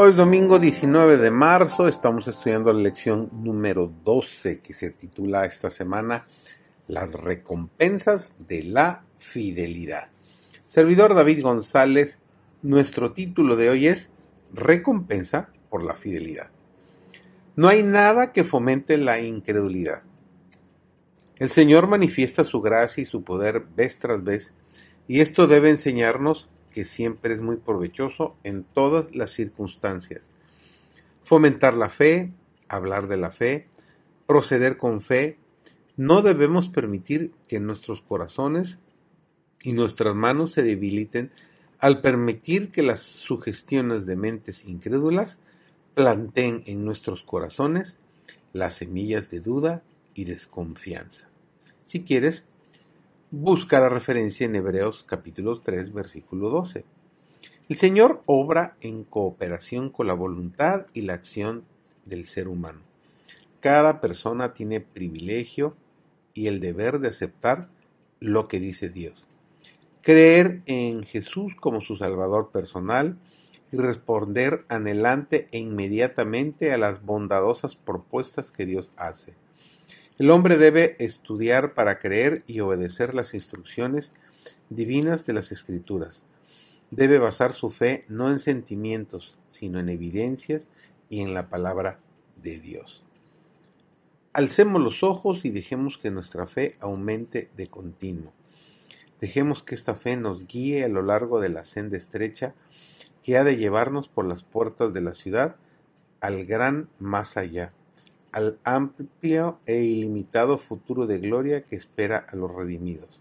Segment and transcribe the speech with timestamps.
[0.00, 5.44] Hoy es domingo 19 de marzo, estamos estudiando la lección número 12 que se titula
[5.44, 6.24] esta semana
[6.86, 10.08] Las recompensas de la fidelidad.
[10.68, 12.20] Servidor David González,
[12.62, 14.12] nuestro título de hoy es
[14.52, 16.52] Recompensa por la fidelidad.
[17.56, 20.04] No hay nada que fomente la incredulidad.
[21.40, 24.54] El Señor manifiesta su gracia y su poder vez tras vez,
[25.08, 30.22] y esto debe enseñarnos que siempre es muy provechoso en todas las circunstancias.
[31.24, 32.32] Fomentar la fe,
[32.68, 33.68] hablar de la fe,
[34.26, 35.38] proceder con fe.
[35.96, 38.78] No debemos permitir que nuestros corazones
[39.62, 41.32] y nuestras manos se debiliten
[41.78, 45.38] al permitir que las sugestiones de mentes incrédulas
[45.94, 47.98] planteen en nuestros corazones
[48.52, 49.82] las semillas de duda
[50.14, 51.28] y desconfianza.
[51.84, 52.44] Si quieres,
[53.30, 56.86] busca la referencia en Hebreos capítulo 3 versículo 12.
[57.68, 61.64] El Señor obra en cooperación con la voluntad y la acción
[62.06, 62.80] del ser humano.
[63.60, 65.76] Cada persona tiene privilegio
[66.32, 67.68] y el deber de aceptar
[68.18, 69.28] lo que dice Dios.
[70.00, 73.18] Creer en Jesús como su Salvador personal
[73.70, 79.34] y responder anhelante e inmediatamente a las bondadosas propuestas que Dios hace.
[80.18, 84.10] El hombre debe estudiar para creer y obedecer las instrucciones
[84.68, 86.24] divinas de las Escrituras.
[86.90, 90.66] Debe basar su fe no en sentimientos, sino en evidencias
[91.08, 92.00] y en la palabra
[92.42, 93.04] de Dios.
[94.32, 98.32] Alcemos los ojos y dejemos que nuestra fe aumente de continuo.
[99.20, 102.56] Dejemos que esta fe nos guíe a lo largo de la senda estrecha
[103.22, 105.54] que ha de llevarnos por las puertas de la ciudad
[106.20, 107.72] al gran más allá
[108.38, 113.20] al amplio e ilimitado futuro de gloria que espera a los redimidos.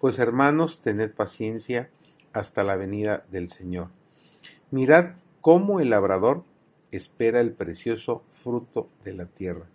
[0.00, 1.90] Pues hermanos, tened paciencia
[2.32, 3.90] hasta la venida del Señor.
[4.72, 6.42] Mirad cómo el labrador
[6.90, 9.66] espera el precioso fruto de la tierra,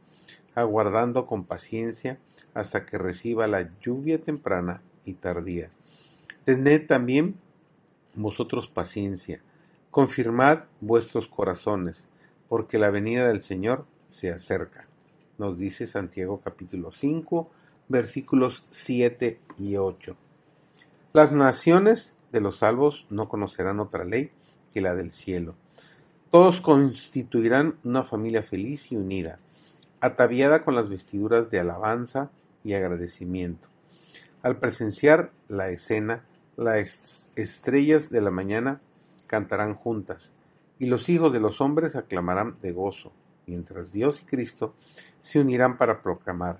[0.53, 2.19] aguardando con paciencia
[2.53, 5.71] hasta que reciba la lluvia temprana y tardía.
[6.43, 7.39] Tened también
[8.15, 9.41] vosotros paciencia,
[9.91, 12.09] confirmad vuestros corazones,
[12.49, 13.85] porque la venida del Señor
[14.17, 14.87] se acerca.
[15.37, 17.51] Nos dice Santiago capítulo 5,
[17.87, 20.17] versículos 7 y 8.
[21.13, 24.31] Las naciones de los salvos no conocerán otra ley
[24.73, 25.53] que la del cielo.
[26.31, 29.37] Todos constituirán una familia feliz y unida,
[30.01, 32.31] ataviada con las vestiduras de alabanza
[32.63, 33.69] y agradecimiento.
[34.41, 38.81] Al presenciar la escena, las estrellas de la mañana
[39.27, 40.33] cantarán juntas,
[40.79, 43.11] y los hijos de los hombres aclamarán de gozo
[43.47, 44.75] mientras Dios y Cristo
[45.23, 46.59] se unirán para proclamar,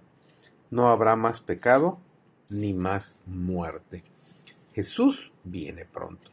[0.72, 2.00] no habrá más pecado
[2.50, 4.04] ni más muerte.
[4.74, 6.32] Jesús viene pronto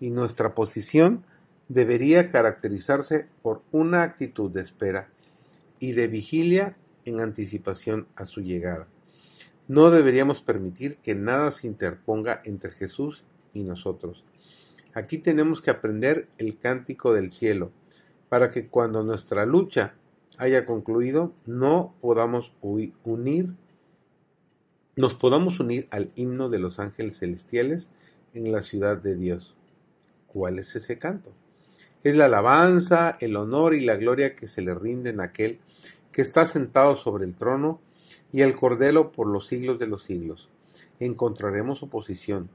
[0.00, 1.24] y nuestra posición
[1.68, 5.10] debería caracterizarse por una actitud de espera
[5.78, 8.88] y de vigilia en anticipación a su llegada.
[9.66, 14.24] No deberíamos permitir que nada se interponga entre Jesús y nosotros.
[14.94, 17.70] Aquí tenemos que aprender el cántico del cielo,
[18.28, 19.94] para que cuando nuestra lucha
[20.38, 23.54] haya concluido, no podamos unir,
[24.96, 27.90] nos podamos unir al himno de los ángeles celestiales
[28.34, 29.54] en la ciudad de Dios.
[30.26, 31.32] ¿Cuál es ese canto?
[32.04, 35.58] Es la alabanza, el honor y la gloria que se le rinden a aquel
[36.12, 37.80] que está sentado sobre el trono
[38.32, 40.48] y al Cordero por los siglos de los siglos.
[41.00, 42.50] Encontraremos oposición.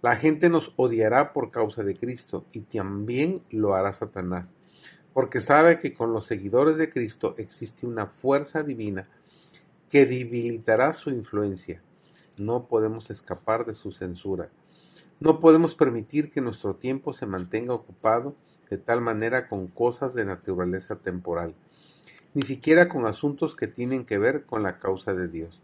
[0.00, 4.52] La gente nos odiará por causa de Cristo y también lo hará Satanás
[5.18, 9.08] porque sabe que con los seguidores de Cristo existe una fuerza divina
[9.90, 11.82] que debilitará su influencia.
[12.36, 14.48] No podemos escapar de su censura.
[15.18, 18.36] No podemos permitir que nuestro tiempo se mantenga ocupado
[18.70, 21.56] de tal manera con cosas de naturaleza temporal,
[22.32, 25.60] ni siquiera con asuntos que tienen que ver con la causa de Dios.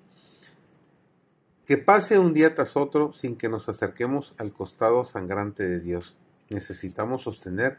[1.64, 6.16] Que pase un día tras otro sin que nos acerquemos al costado sangrante de Dios.
[6.50, 7.78] Necesitamos sostener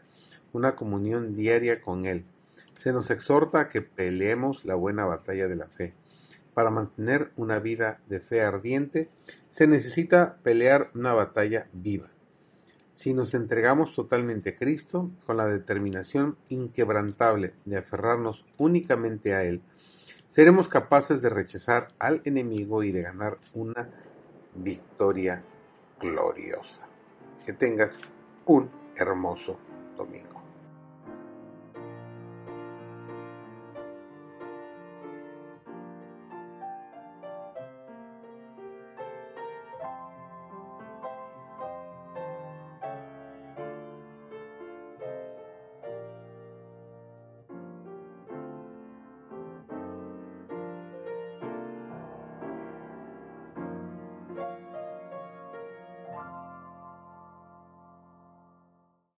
[0.52, 2.24] una comunión diaria con Él.
[2.78, 5.94] Se nos exhorta a que peleemos la buena batalla de la fe.
[6.54, 9.10] Para mantener una vida de fe ardiente,
[9.50, 12.10] se necesita pelear una batalla viva.
[12.94, 19.60] Si nos entregamos totalmente a Cristo, con la determinación inquebrantable de aferrarnos únicamente a Él,
[20.28, 23.90] seremos capaces de rechazar al enemigo y de ganar una
[24.54, 25.42] victoria
[26.00, 26.86] gloriosa.
[27.44, 27.98] Que tengas
[28.46, 29.56] un hermoso
[29.96, 30.45] domingo.